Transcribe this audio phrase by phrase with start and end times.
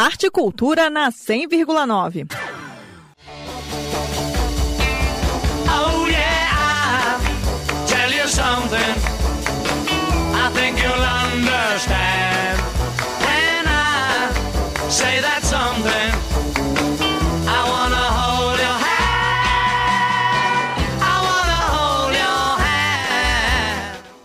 [0.00, 2.26] Arte e Cultura na 100,9.
[5.68, 8.94] Oh yeah, I'll tell you something.
[10.32, 10.82] I think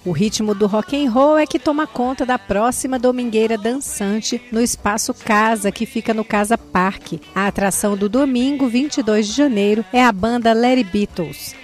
[0.05, 4.61] O ritmo do rock and roll é que toma conta da próxima domingueira dançante no
[4.61, 7.19] Espaço Casa, que fica no Casa Parque.
[7.33, 11.55] A atração do domingo, 22 de janeiro, é a banda Larry Beatles.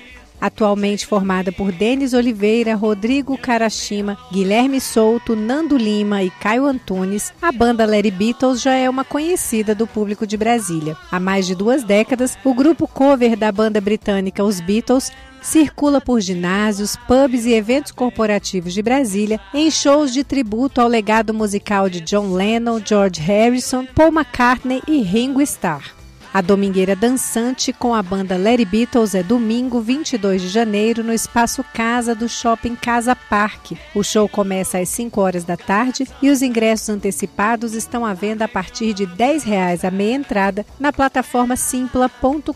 [0.42, 7.52] Atualmente formada por Denis Oliveira, Rodrigo Karashima, Guilherme Souto, Nando Lima e Caio Antunes, a
[7.52, 10.98] banda Larry Beatles já é uma conhecida do público de Brasília.
[11.12, 15.12] Há mais de duas décadas, o grupo cover da banda britânica Os Beatles
[15.44, 21.34] circula por ginásios, pubs e eventos corporativos de Brasília em shows de tributo ao legado
[21.34, 26.01] musical de John Lennon, George Harrison, Paul McCartney e Ringo Starr.
[26.34, 31.62] A Domingueira Dançante com a banda Larry Beatles é domingo, 22 de janeiro, no Espaço
[31.74, 33.78] Casa do Shopping Casa Parque.
[33.94, 38.46] O show começa às 5 horas da tarde e os ingressos antecipados estão à venda
[38.46, 42.52] a partir de 10 reais a meia entrada na plataforma simpla.com.br.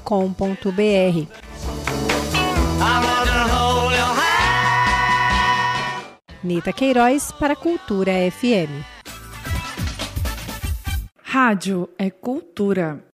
[6.41, 8.85] Nita Queiroz para Cultura FM.
[11.21, 13.05] Rádio é cultura.